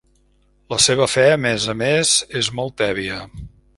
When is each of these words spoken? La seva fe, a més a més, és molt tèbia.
La 0.73 0.79
seva 0.85 1.07
fe, 1.15 1.25
a 1.33 1.37
més 1.43 1.67
a 1.73 1.75
més, 1.83 2.15
és 2.41 2.51
molt 2.61 2.77
tèbia. 2.85 3.21